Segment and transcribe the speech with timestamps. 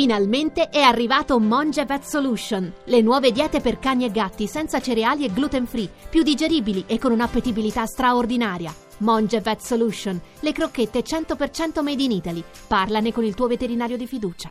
[0.00, 5.26] Finalmente è arrivato Monge Vet Solution, le nuove diete per cani e gatti senza cereali
[5.26, 8.74] e gluten free, più digeribili e con un'appetibilità straordinaria.
[9.00, 12.42] Monge Vet Solution, le crocchette 100% made in Italy.
[12.66, 14.50] Parlane con il tuo veterinario di fiducia.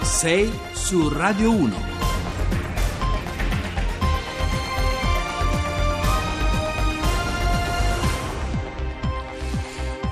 [0.00, 1.93] 6 su Radio 1.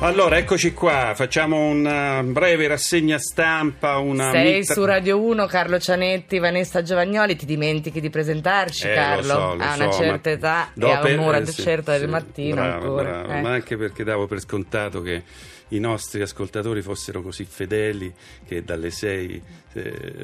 [0.04, 3.98] Allora, eccoci qua, facciamo una breve rassegna stampa.
[3.98, 8.94] Una Sei mitra- su Radio 1, Carlo Cianetti, Vanessa Giovannioli, ti dimentichi di presentarci Eh,
[8.94, 9.22] Carlo?
[9.22, 11.92] lo so, a so, una certa ma età e dopo- a un'ora eh, sì, certa
[11.92, 13.02] del sì, mattino brava, ancora.
[13.10, 13.40] brava, eh.
[13.42, 15.22] Ma anche perché davo per scontato che
[15.68, 18.12] i nostri ascoltatori fossero così fedeli
[18.46, 19.40] che dalle 6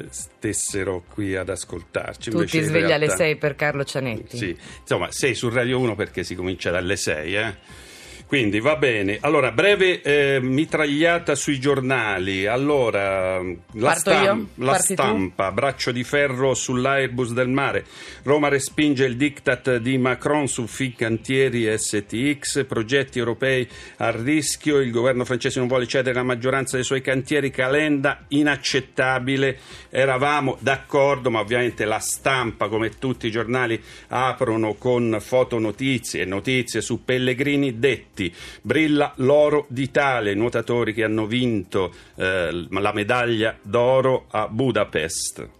[0.09, 2.31] stessero qui ad ascoltarci.
[2.31, 4.37] Tu ti svegli alle realtà- 6 per Carlo Cianetti?
[4.37, 7.87] Sì, insomma, 6 su Radio 1 perché si comincia dalle 6, eh?
[8.29, 9.17] Quindi va bene.
[9.21, 12.45] Allora, breve eh, mitragliata sui giornali.
[12.45, 15.01] Allora, la, stam- la Parti tu?
[15.01, 17.85] stampa, braccio di ferro sull'Airbus del mare.
[18.21, 24.79] Roma respinge il diktat di Macron su Fincantieri STX, progetti europei a rischio.
[24.79, 27.49] Il governo francese non vuole cedere la maggioranza dei suoi cantieri.
[27.49, 29.57] Calenda inaccettabile.
[29.89, 36.81] Eravamo d'accordo, ma ovviamente la stampa, come tutti i giornali, aprono con fotonotizie e notizie
[36.81, 38.17] su Pellegrini detti.
[38.61, 45.57] Brilla l'oro d'Italia, i nuotatori che hanno vinto eh, la medaglia d'oro a Budapest.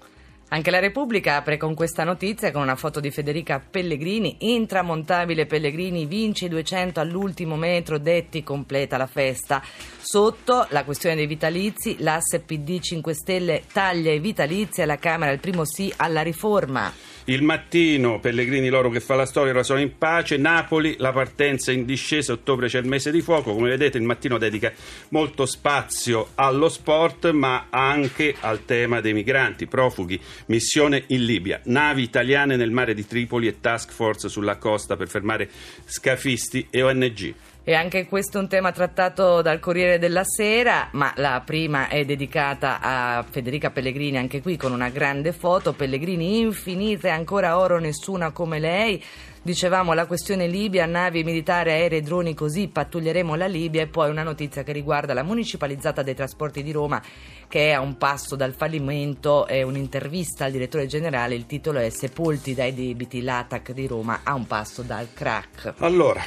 [0.52, 6.08] Anche la Repubblica apre con questa notizia con una foto di Federica Pellegrini, intramontabile Pellegrini,
[6.08, 9.62] vince i 200 all'ultimo metro, Detti completa la festa.
[10.00, 15.40] Sotto la questione dei vitalizi, l'asse PD 5 Stelle taglia i vitalizi alla Camera il
[15.40, 16.92] primo sì alla riforma.
[17.26, 20.38] Il mattino, Pellegrini loro che fa la storia, ora sono in pace.
[20.38, 23.54] Napoli, la partenza in discesa, ottobre c'è il mese di fuoco.
[23.54, 24.72] Come vedete il mattino dedica
[25.10, 32.04] molto spazio allo sport, ma anche al tema dei migranti, profughi, missione in Libia, navi
[32.04, 35.50] italiane nel mare di Tripoli e task force sulla costa per fermare
[35.86, 37.34] scafisti e ONG.
[37.70, 42.04] E anche questo è un tema trattato dal Corriere della Sera, ma la prima è
[42.04, 45.74] dedicata a Federica Pellegrini, anche qui con una grande foto.
[45.74, 49.04] Pellegrini infinita e ancora oro, nessuna come lei.
[49.44, 53.84] Dicevamo la questione Libia, navi militari, aerei, droni, così pattuglieremo la Libia.
[53.84, 57.00] E poi una notizia che riguarda la municipalizzata dei trasporti di Roma,
[57.48, 59.46] che è a un passo dal fallimento.
[59.46, 61.36] È un'intervista al direttore generale.
[61.36, 65.76] Il titolo è Sepolti dai debiti, l'ATAC di Roma a un passo dal crack.
[65.78, 66.24] Allora,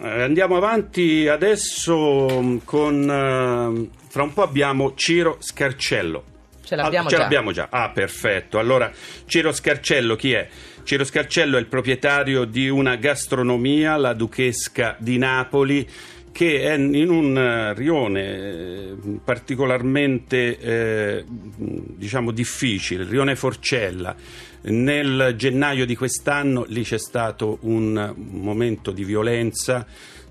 [0.00, 3.02] andiamo avanti adesso mh, con...
[3.10, 6.24] eh, fra un po' abbiamo Ciro Scarcello.
[6.64, 7.22] Ce l'abbiamo Ah, ce già.
[7.22, 7.68] l'abbiamo già.
[7.70, 8.58] Ah, perfetto.
[8.58, 8.90] Allora,
[9.26, 10.46] Ciro Scarcello chi è?
[10.84, 15.86] Ciro Scarcello è il proprietario di una gastronomia, la Duchesca di Napoli,
[16.32, 24.14] che è in un eh, rione eh, particolarmente eh, diciamo difficile, il rione Forcella.
[24.60, 29.86] Nel gennaio di quest'anno lì c'è stato un momento di violenza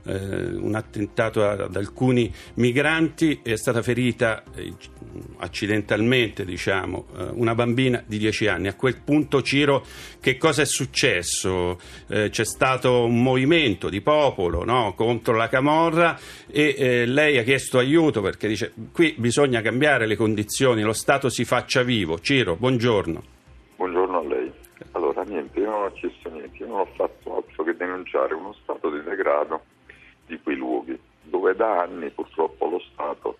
[0.07, 4.73] eh, un attentato ad alcuni migranti, è stata ferita eh,
[5.39, 8.67] accidentalmente diciamo, eh, una bambina di 10 anni.
[8.67, 9.83] A quel punto Ciro
[10.19, 11.79] che cosa è successo?
[12.07, 16.17] Eh, c'è stato un movimento di popolo no, contro la Camorra
[16.47, 21.29] e eh, lei ha chiesto aiuto perché dice qui bisogna cambiare le condizioni, lo Stato
[21.29, 22.19] si faccia vivo.
[22.19, 23.23] Ciro, buongiorno.
[23.75, 24.51] Buongiorno a lei.
[24.91, 28.53] Allora, niente, io non ho chiesto niente, io non ho fatto altro che denunciare uno
[28.61, 29.61] stato di degrado
[30.27, 33.37] di quei luoghi, dove da anni purtroppo lo Stato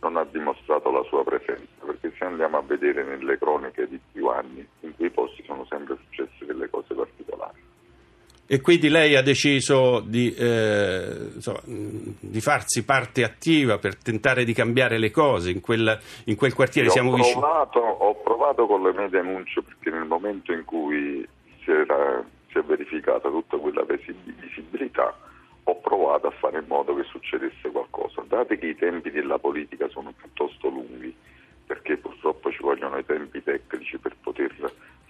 [0.00, 4.26] non ha dimostrato la sua presenza, perché se andiamo a vedere nelle croniche di più
[4.26, 7.60] anni, in quei posti sono sempre successe delle cose particolari.
[8.44, 14.52] E quindi lei ha deciso di, eh, insomma, di farsi parte attiva per tentare di
[14.52, 16.88] cambiare le cose in quel, in quel quartiere.
[16.88, 17.38] Io Siamo ho, vicini.
[17.38, 21.26] provato, ho provato con le mie denunce perché nel momento in cui
[21.62, 25.16] si, era- si è verificata tutta quella visib- visibilità
[25.64, 28.22] ho provato a fare in modo che succedesse qualcosa.
[28.26, 31.14] Date che i tempi della politica sono piuttosto lunghi,
[31.66, 34.52] perché purtroppo ci vogliono i tempi tecnici per poter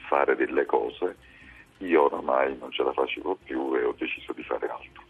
[0.09, 1.17] fare delle cose,
[1.79, 5.03] io oramai non ce la facevo più e ho deciso di fare altro.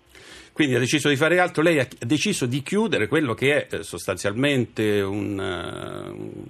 [0.53, 1.63] Quindi ha deciso di fare altro.
[1.63, 6.45] Lei ha deciso di chiudere quello che è eh, sostanzialmente un, eh, un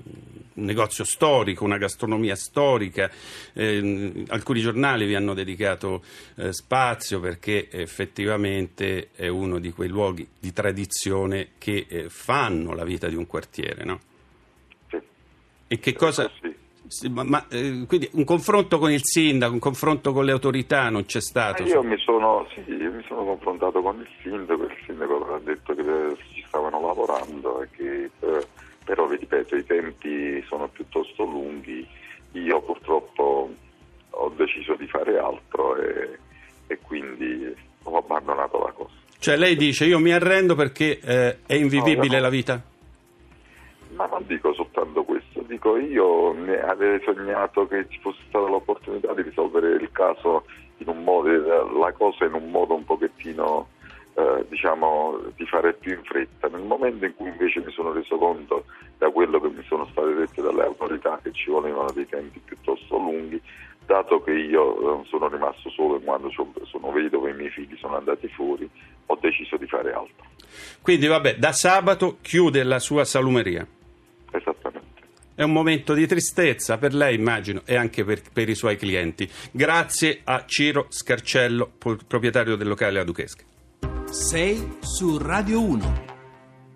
[0.65, 3.11] negozio storico, una gastronomia storica.
[3.53, 6.03] Eh, alcuni giornali vi hanno dedicato
[6.37, 12.85] eh, spazio perché effettivamente è uno di quei luoghi di tradizione che eh, fanno la
[12.85, 13.85] vita di un quartiere.
[13.85, 14.01] No?
[14.89, 14.99] Sì.
[15.69, 16.31] E che cosa...
[16.89, 20.91] Sì, ma, ma, eh, quindi un confronto con il sindaco, un confronto con le autorità
[20.91, 21.63] non c'è stato?
[21.63, 25.75] Io mi sono, sì, io mi sono confrontato con il sindaco, il sindaco ha detto
[25.75, 28.47] che ci stavano lavorando lavorando e che eh,
[28.85, 31.87] però vi ripeto i tempi sono piuttosto lunghi,
[32.33, 33.51] io purtroppo
[34.11, 36.19] ho deciso di fare altro e,
[36.67, 38.95] e quindi ho abbandonato la cosa.
[39.19, 42.63] Cioè lei dice io mi arrendo perché eh, è invivibile No, la vita?
[43.95, 49.13] Ma non dico soltanto questo, dico io ne avevo sognato che ci fosse stata l'opportunità
[49.15, 50.45] di risolvere il caso
[50.79, 53.69] in un modo, la cosa in un modo un pochettino,
[54.15, 56.49] eh, diciamo, di fare più in fretta.
[56.49, 58.65] Nel momento in cui invece mi sono reso conto
[58.99, 62.97] da quello che mi sono state dette dalle autorità che ci volevano dei tempi piuttosto
[62.97, 63.41] lunghi,
[63.87, 67.77] dato che io eh, sono rimasto solo e quando sono vedovo e i miei figli
[67.79, 68.69] sono andati fuori,
[69.07, 70.27] ho deciso di fare altro.
[70.81, 73.67] Quindi vabbè, da sabato chiude la sua salumeria.
[74.31, 74.91] Esattamente.
[75.35, 79.29] È un momento di tristezza per lei, immagino, e anche per, per i suoi clienti.
[79.51, 83.45] Grazie a Ciro Scarcello, proprietario del locale La Duchesca.
[84.13, 86.11] 6 su Radio 1.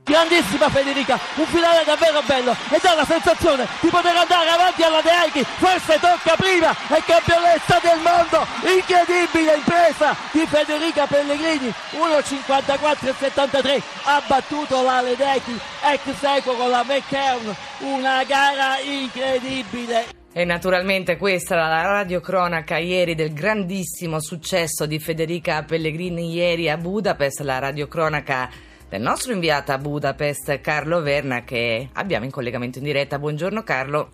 [0.05, 5.03] Grandissima Federica, un finale davvero bello e dà la sensazione di poter andare avanti alla
[5.03, 14.23] Deaghi, forse tocca prima, è campionessa del mondo, incredibile impresa di Federica Pellegrini, 1.54.73, ha
[14.27, 20.15] battuto la Ledechi, ex equo con la McKeown, una gara incredibile.
[20.38, 26.77] E naturalmente questa era la radiocronaca ieri del grandissimo successo di Federica Pellegrini ieri a
[26.77, 28.50] Budapest, la radiocronaca
[28.87, 33.19] del nostro inviato a Budapest Carlo Verna che abbiamo in collegamento in diretta.
[33.19, 34.11] Buongiorno Carlo.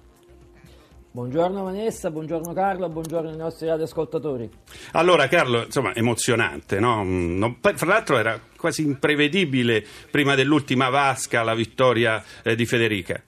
[1.10, 4.48] Buongiorno Vanessa, buongiorno Carlo, buongiorno ai nostri radioascoltatori.
[4.92, 7.02] Allora, Carlo, insomma, emozionante, no?
[7.02, 13.20] Mm, non- fra l'altro era quasi imprevedibile prima dell'ultima vasca la vittoria eh, di Federica.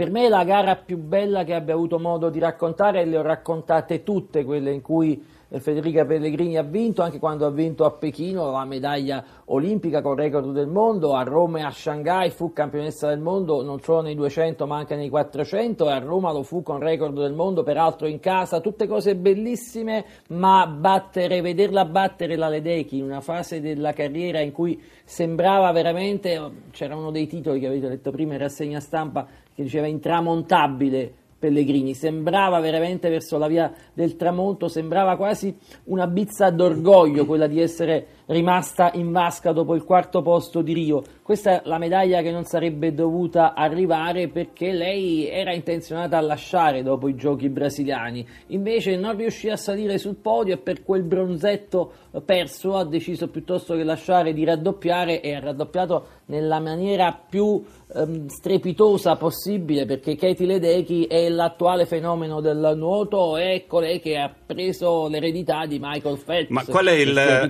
[0.00, 3.22] Per me la gara più bella che abbia avuto modo di raccontare, e le ho
[3.22, 7.90] raccontate tutte, quelle in cui eh, Federica Pellegrini ha vinto, anche quando ha vinto a
[7.90, 13.08] Pechino la medaglia olimpica con record del mondo, a Roma e a Shanghai fu campionessa
[13.08, 16.62] del mondo non solo nei 200 ma anche nei 400 e a Roma lo fu
[16.62, 22.48] con record del mondo, peraltro in casa, tutte cose bellissime, ma battere, vederla battere la
[22.48, 27.66] Ledechi in una fase della carriera in cui sembrava veramente, c'era uno dei titoli che
[27.66, 29.26] avete letto prima in rassegna stampa
[29.60, 36.50] che diceva intramontabile Pellegrini, sembrava veramente verso la via del tramonto, sembrava quasi una bizza
[36.50, 41.02] d'orgoglio quella di essere rimasta in vasca dopo il quarto posto di Rio.
[41.22, 46.82] Questa è la medaglia che non sarebbe dovuta arrivare perché lei era intenzionata a lasciare
[46.82, 51.92] dopo i giochi brasiliani, invece non riuscì a salire sul podio e per quel bronzetto
[52.24, 57.62] perso ha deciso piuttosto che lasciare di raddoppiare e ha raddoppiato nella maniera più
[57.94, 64.32] ehm, strepitosa possibile perché Katie Ledecky è l'attuale fenomeno del nuoto è colei che ha
[64.44, 67.48] preso l'eredità di Michael Phelps Ma qual è il-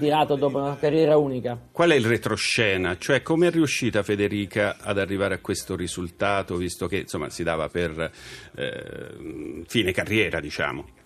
[0.70, 2.96] una carriera unica Qual è il retroscena?
[2.96, 7.68] Cioè, come è riuscita Federica ad arrivare a questo risultato, visto che insomma si dava
[7.68, 8.10] per
[8.54, 10.99] eh, fine carriera, diciamo?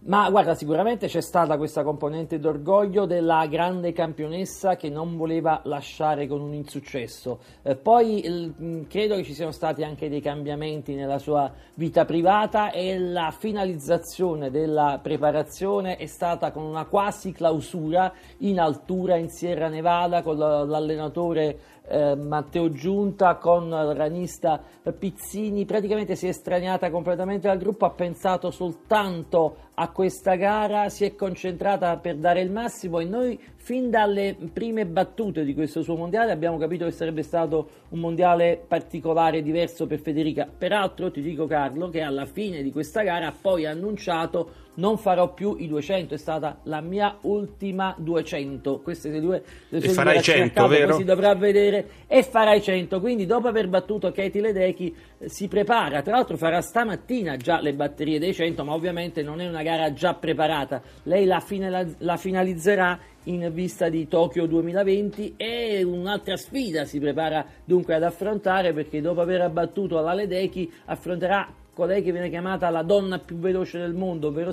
[0.00, 6.28] Ma guarda, sicuramente c'è stata questa componente d'orgoglio della grande campionessa che non voleva lasciare
[6.28, 7.40] con un insuccesso.
[7.62, 12.04] Eh, poi il- mh, credo che ci siano stati anche dei cambiamenti nella sua vita
[12.04, 19.28] privata e la finalizzazione della preparazione è stata con una quasi clausura in altura in
[19.28, 24.60] Sierra Nevada con la- l'allenatore eh, Matteo Giunta con il ranista
[24.96, 31.04] Pizzini, praticamente si è estraniata completamente dal gruppo, ha pensato soltanto a questa gara, si
[31.04, 35.94] è concentrata per dare il massimo e noi fin dalle prime battute di questo suo
[35.94, 40.48] mondiale abbiamo capito che sarebbe stato un mondiale particolare, diverso per Federica.
[40.56, 45.34] Peraltro ti dico Carlo che alla fine di questa gara ha poi annunciato non farò
[45.34, 48.80] più i 200, è stata la mia ultima 200.
[48.80, 50.96] Queste le due le sue farai dichiarazioni a 100, capo, vero?
[50.96, 53.00] si dovrà vedere e farai 100.
[53.00, 57.74] Quindi dopo aver battuto Katie Ledecky eh, si prepara, tra l'altro farà stamattina già le
[57.74, 60.80] batterie dei 100, ma ovviamente non è una gara già preparata.
[61.02, 62.98] Lei la, finala- la finalizzerà
[63.28, 69.20] in vista di Tokyo 2020 e un'altra sfida si prepara dunque ad affrontare perché dopo
[69.20, 74.28] aver abbattuto la Ledecky affronterà colei che viene chiamata la donna più veloce del mondo,
[74.28, 74.52] ovvero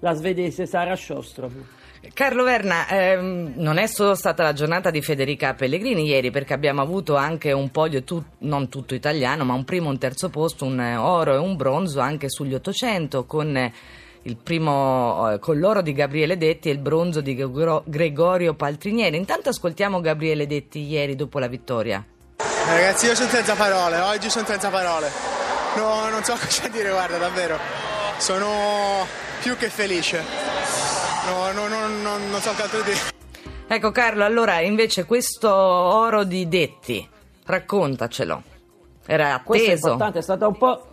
[0.00, 1.52] la svedese Sara Sjostrov.
[2.12, 6.82] Carlo Verna, ehm, non è solo stata la giornata di Federica Pellegrini ieri perché abbiamo
[6.82, 10.78] avuto anche un podio tu- non tutto italiano ma un primo un terzo posto, un
[10.78, 13.72] eh, oro e un bronzo anche sugli 800 con eh,
[14.26, 19.16] il primo eh, con l'oro di Gabriele Detti e il bronzo di Gregor- Gregorio Paltrinieri.
[19.16, 22.04] Intanto ascoltiamo Gabriele Detti ieri dopo la vittoria.
[22.66, 25.08] Ragazzi, io sono senza parole, oggi sono senza parole.
[25.76, 27.56] No, non so cosa dire, guarda, davvero.
[28.18, 29.06] Sono
[29.42, 30.20] più che felice.
[31.28, 32.98] No, no, no, no, non so che altro dire.
[33.68, 37.08] Ecco Carlo, allora invece questo oro di Detti,
[37.44, 38.42] raccontacelo.
[39.06, 39.86] Era Questo è atteso.
[39.88, 40.88] importante, è stata un po'.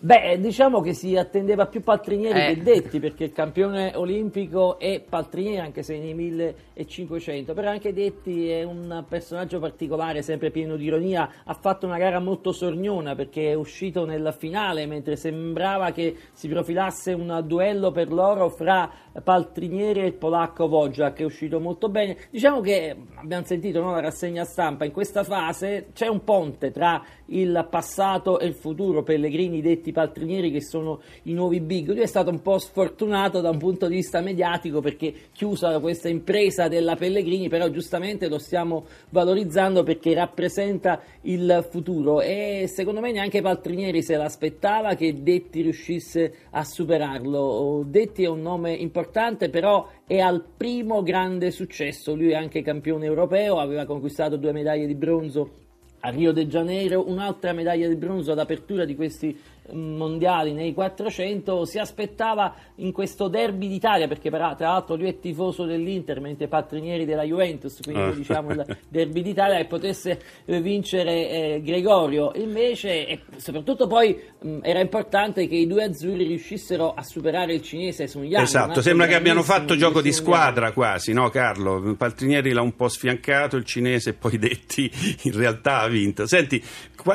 [0.00, 2.54] Beh, diciamo che si attendeva più Paltrinieri Eh.
[2.54, 7.52] che Detti, perché il campione olimpico è Paltrinieri, anche se nei 1500.
[7.52, 11.28] Però anche Detti è un personaggio particolare, sempre pieno di ironia.
[11.42, 16.46] Ha fatto una gara molto sorniona perché è uscito nella finale, mentre sembrava che si
[16.46, 18.88] profilasse un duello per l'oro fra
[19.22, 22.16] Paltrinieri e il polacco Wojak, che è uscito molto bene.
[22.30, 27.02] Diciamo che abbiamo sentito no, la rassegna stampa, in questa fase c'è un ponte tra
[27.26, 31.88] il passato e il futuro, Pellegrini detti Paltrinieri che sono i nuovi big.
[31.88, 36.08] Lui è stato un po' sfortunato da un punto di vista mediatico perché chiusa questa
[36.08, 43.12] impresa della Pellegrini, però giustamente lo stiamo valorizzando perché rappresenta il futuro e secondo me
[43.12, 47.84] neanche Paltrinieri se l'aspettava che Detti riuscisse a superarlo.
[47.86, 52.14] Detti è un nome importante, però è al primo grande successo.
[52.14, 55.66] Lui è anche campione europeo, aveva conquistato due medaglie di bronzo
[56.00, 59.36] a Rio de Janeiro, un'altra medaglia di bronzo ad apertura di questi
[59.72, 65.18] mm, mondiali nei 400, si aspettava in questo derby d'Italia, perché tra l'altro lui è
[65.18, 68.10] tifoso dell'Inter, mentre Patrinieri della Juventus, quindi Ah.
[68.12, 72.32] diciamo il derby d'Italia, e potesse eh, vincere eh, Gregorio.
[72.36, 77.62] Invece, e soprattutto poi mh, era importante che i due azzurri riuscissero a superare il
[77.62, 78.44] cinese Sun Yang.
[78.44, 81.94] Esatto, sembra che abbiano fatto gioco di squadra quasi, no Carlo?
[81.96, 84.90] Paltrinieri l'ha un po' sfiancato, il cinese poi detti
[85.22, 86.26] in realtà vinto.
[86.26, 86.62] Senti,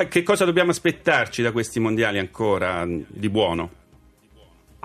[0.09, 3.81] che cosa dobbiamo aspettarci da questi mondiali ancora di buono?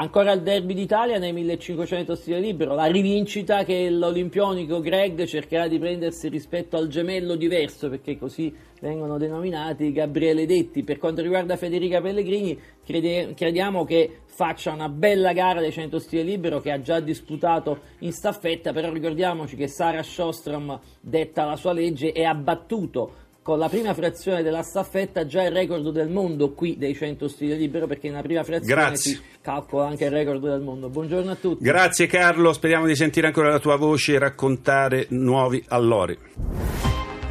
[0.00, 5.81] Ancora il derby d'Italia nei 1500 stile libero, la rivincita che l'olimpionico Greg cercherà di
[5.81, 10.85] prendersi rispetto al gemello diverso, perché così vengono denominati Gabriele Detti.
[10.85, 16.23] Per quanto riguarda Federica Pellegrini, crede- crediamo che faccia una bella gara dei 100 stile
[16.23, 21.73] libero che ha già disputato in staffetta, però ricordiamoci che Sara Shostrom, detta la sua
[21.73, 26.76] legge, è abbattuto con la prima frazione della staffetta già il record del mondo qui
[26.76, 29.14] dei 100 stile libero perché nella prima frazione Grazie.
[29.14, 30.90] si calcola anche il record del mondo.
[30.90, 31.64] Buongiorno a tutti.
[31.64, 36.19] Grazie Carlo, speriamo di sentire ancora la tua voce e raccontare nuovi allori.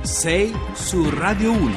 [0.02, 1.76] 6 su Radio 1.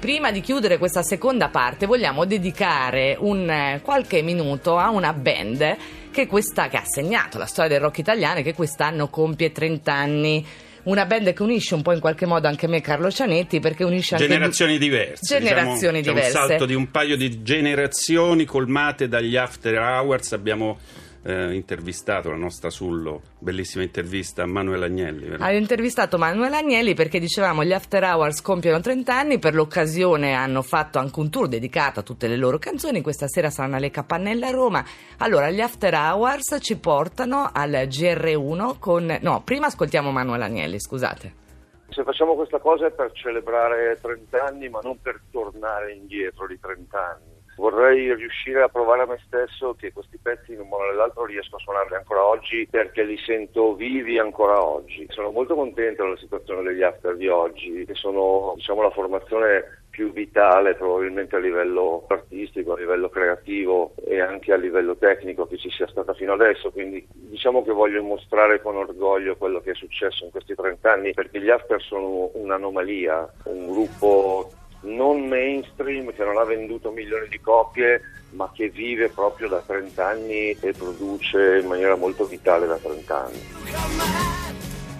[0.00, 5.76] Prima di chiudere questa seconda parte vogliamo dedicare un eh, qualche minuto a una band
[6.10, 9.92] che, questa, che ha segnato la storia del rock italiano e che quest'anno compie 30
[9.92, 10.46] anni.
[10.86, 14.14] Una band che unisce un po' in qualche modo anche me, Carlo Cianetti, perché unisce
[14.14, 15.38] anche Generazioni diverse.
[15.38, 16.36] Generazioni diciamo, diverse.
[16.36, 20.32] C'è un salto di un paio di generazioni colmate dagli after hours.
[20.32, 20.78] Abbiamo
[21.26, 25.28] eh, intervistato la nostra Sullo, bellissima intervista a Manuel Agnelli.
[25.28, 25.42] vero?
[25.42, 30.62] Hai intervistato Manuel Agnelli perché dicevamo gli After Hours compiono 30 anni, per l'occasione hanno
[30.62, 34.46] fatto anche un tour dedicato a tutte le loro canzoni, questa sera saranno alle Capannelle
[34.46, 34.84] a Roma.
[35.18, 39.18] Allora, gli After Hours ci portano al GR1 con...
[39.20, 41.44] No, prima ascoltiamo Manuel Agnelli, scusate.
[41.88, 46.58] Se facciamo questa cosa è per celebrare 30 anni, ma non per tornare indietro di
[46.60, 47.35] 30 anni.
[47.56, 51.24] Vorrei riuscire a provare a me stesso che questi pezzi in un modo o nell'altro
[51.24, 55.06] riesco a suonarli ancora oggi perché li sento vivi ancora oggi.
[55.08, 60.12] Sono molto contento della situazione degli after di oggi, che sono diciamo, la formazione più
[60.12, 65.70] vitale probabilmente a livello artistico, a livello creativo e anche a livello tecnico che ci
[65.70, 70.26] sia stata fino adesso, quindi diciamo che voglio mostrare con orgoglio quello che è successo
[70.26, 74.50] in questi 30 anni perché gli After sono un'anomalia, un gruppo
[74.86, 78.00] non mainstream che non ha venduto milioni di copie
[78.30, 83.24] ma che vive proprio da 30 anni e produce in maniera molto vitale da 30
[83.24, 83.40] anni.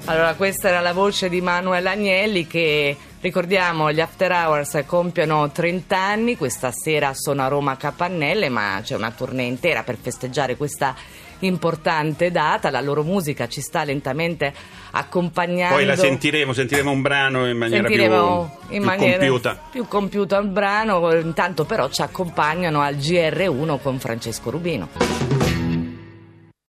[0.06, 5.98] Allora, questa era la voce di Manuel Agnelli che, ricordiamo, gli After Hours compiono 30
[5.98, 10.94] anni, questa sera sono a Roma Capannelle, ma c'è una tournée intera per festeggiare questa
[11.40, 14.52] importante data, la loro musica ci sta lentamente
[14.90, 15.74] accompagnando.
[15.74, 19.60] Poi la sentiremo, sentiremo un brano in maniera Sentiremo più, in più maniera compiuta.
[19.70, 25.35] più compiuta il brano, intanto però ci accompagnano al GR1 con Francesco Rubino.